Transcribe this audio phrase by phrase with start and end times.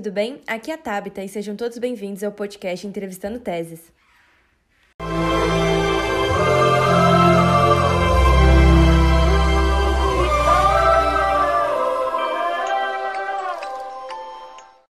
[0.00, 0.40] tudo bem?
[0.46, 3.92] Aqui é a Tabita e sejam todos bem-vindos ao podcast Entrevistando Teses.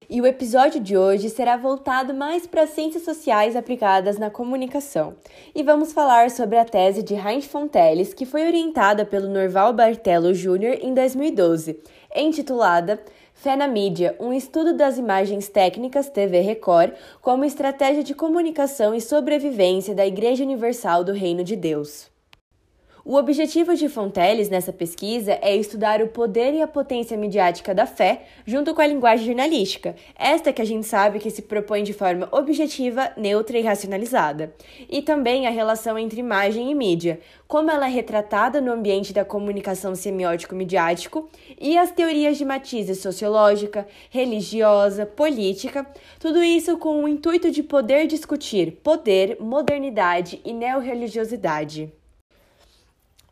[0.07, 5.15] E o episódio de hoje será voltado mais para ciências sociais aplicadas na comunicação.
[5.55, 10.31] E vamos falar sobre a tese de Heinz Fonteles, que foi orientada pelo Norval Bartelo
[10.31, 10.77] Jr.
[10.79, 11.79] em 2012,
[12.15, 13.01] intitulada
[13.33, 19.01] Fé na Mídia, um estudo das imagens técnicas TV Record como estratégia de comunicação e
[19.01, 22.10] sobrevivência da Igreja Universal do Reino de Deus.
[23.03, 27.87] O objetivo de Fonteles nessa pesquisa é estudar o poder e a potência midiática da
[27.87, 31.93] fé junto com a linguagem jornalística, esta que a gente sabe que se propõe de
[31.93, 34.53] forma objetiva, neutra e racionalizada,
[34.87, 39.25] e também a relação entre imagem e mídia, como ela é retratada no ambiente da
[39.25, 41.27] comunicação semiótico-midiático
[41.59, 45.87] e as teorias de matizes sociológica, religiosa, política,
[46.19, 51.91] tudo isso com o intuito de poder discutir poder, modernidade e neorreligiosidade.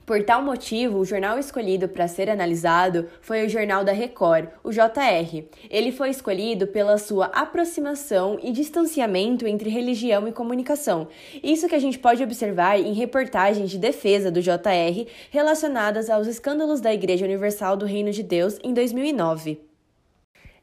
[0.09, 4.71] Por tal motivo, o jornal escolhido para ser analisado foi o Jornal da Record, o
[4.71, 5.43] JR.
[5.69, 11.09] Ele foi escolhido pela sua aproximação e distanciamento entre religião e comunicação.
[11.43, 16.81] Isso que a gente pode observar em reportagens de defesa do JR relacionadas aos escândalos
[16.81, 19.68] da Igreja Universal do Reino de Deus em 2009.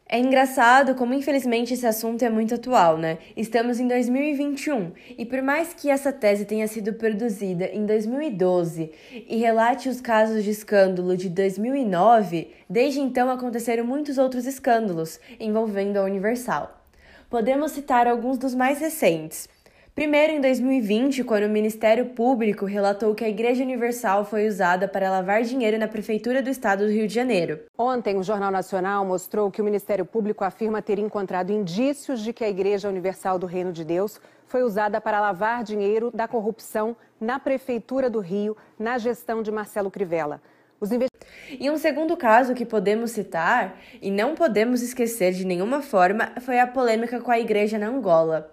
[0.08, 3.18] É engraçado como, infelizmente, esse assunto é muito atual, né?
[3.36, 8.92] Estamos em 2021 e, por mais que essa tese tenha sido produzida em 2012
[9.28, 15.96] e relate os casos de escândalo de 2009, desde então aconteceram muitos outros escândalos envolvendo
[15.96, 16.86] a Universal.
[17.28, 19.48] Podemos citar alguns dos mais recentes.
[19.96, 25.10] Primeiro, em 2020, quando o Ministério Público relatou que a Igreja Universal foi usada para
[25.10, 27.60] lavar dinheiro na Prefeitura do Estado do Rio de Janeiro.
[27.78, 32.44] Ontem, o Jornal Nacional mostrou que o Ministério Público afirma ter encontrado indícios de que
[32.44, 37.40] a Igreja Universal do Reino de Deus foi usada para lavar dinheiro da corrupção na
[37.40, 40.42] Prefeitura do Rio, na gestão de Marcelo Crivella.
[40.82, 41.15] Invest...
[41.58, 46.58] E um segundo caso que podemos citar, e não podemos esquecer de nenhuma forma, foi
[46.58, 48.52] a polêmica com a igreja na Angola.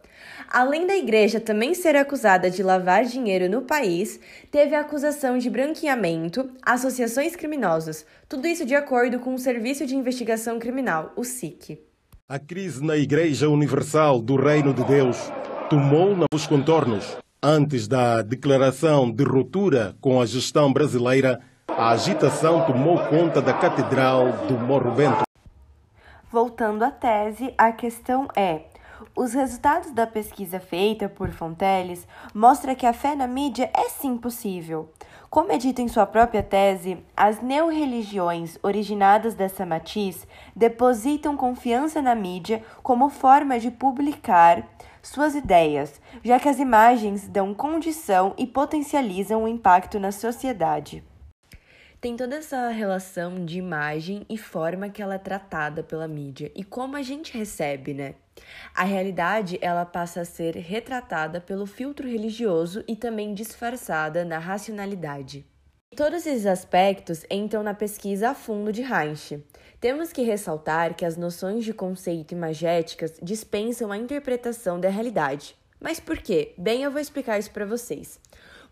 [0.50, 4.20] Além da igreja também ser acusada de lavar dinheiro no país,
[4.52, 9.96] teve a acusação de branqueamento, associações criminosas, tudo isso de acordo com o Serviço de
[9.96, 11.80] Investigação Criminal, o SIC.
[12.30, 15.18] A crise na Igreja Universal do Reino de Deus
[15.70, 17.18] tomou novos contornos.
[17.42, 21.42] Antes da declaração de ruptura com a gestão brasileira,
[21.78, 25.24] a agitação tomou conta da Catedral do Morro Bento.
[26.32, 28.66] Voltando à tese, a questão é:
[29.16, 34.18] os resultados da pesquisa feita por Fonteles mostram que a fé na mídia é sim
[34.18, 34.92] possível.
[35.32, 42.14] Como é dito em sua própria tese, as neorreligiões originadas dessa matiz depositam confiança na
[42.14, 44.64] mídia como forma de publicar
[45.02, 51.04] suas ideias, já que as imagens dão condição e potencializam o impacto na sociedade
[52.04, 56.62] tem toda essa relação de imagem e forma que ela é tratada pela mídia e
[56.62, 58.16] como a gente recebe, né?
[58.76, 65.46] A realidade ela passa a ser retratada pelo filtro religioso e também disfarçada na racionalidade.
[65.96, 69.32] Todos esses aspectos entram na pesquisa a fundo de Heinz.
[69.80, 75.56] Temos que ressaltar que as noções de conceito imagéticas dispensam a interpretação da realidade.
[75.80, 76.54] Mas por quê?
[76.58, 78.20] Bem, eu vou explicar isso para vocês.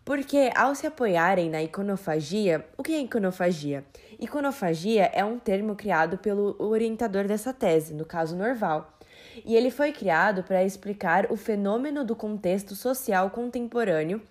[0.03, 3.85] Porque ao se apoiarem na iconofagia, o que é iconofagia?
[4.19, 8.97] Iconofagia é um termo criado pelo orientador dessa tese, no caso Norval.
[9.45, 14.21] E ele foi criado para explicar o fenômeno do contexto social contemporâneo,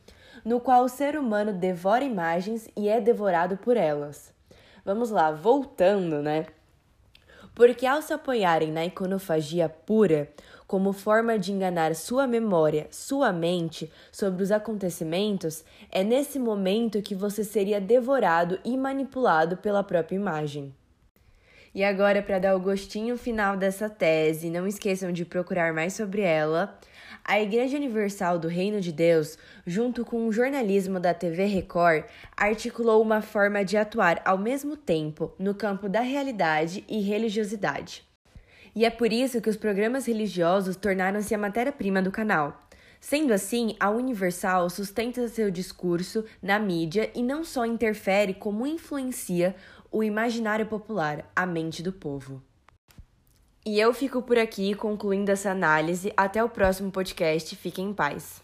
[0.45, 4.33] no qual o ser humano devora imagens e é devorado por elas.
[4.85, 6.47] Vamos lá, voltando, né?
[7.55, 10.31] Porque ao se apoiarem na iconofagia pura,
[10.71, 17.13] como forma de enganar sua memória, sua mente sobre os acontecimentos, é nesse momento que
[17.13, 20.73] você seria devorado e manipulado pela própria imagem.
[21.75, 26.23] E agora, para dar o gostinho final dessa tese, não esqueçam de procurar mais sobre
[26.23, 26.79] ela.
[27.25, 32.05] A Igreja Universal do Reino de Deus, junto com o jornalismo da TV Record,
[32.37, 38.09] articulou uma forma de atuar ao mesmo tempo no campo da realidade e religiosidade.
[38.75, 42.61] E é por isso que os programas religiosos tornaram-se a matéria-prima do canal.
[43.01, 49.57] Sendo assim, a Universal sustenta seu discurso na mídia e não só interfere, como influencia
[49.91, 52.43] o imaginário popular, a mente do povo.
[53.65, 56.13] E eu fico por aqui concluindo essa análise.
[56.17, 57.55] Até o próximo podcast.
[57.57, 58.43] Fiquem em paz.